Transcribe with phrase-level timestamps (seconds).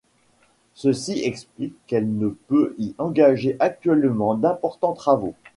[0.73, 5.35] Ceci explique qu'elle ne peut y engager actuellement d'importants travaux.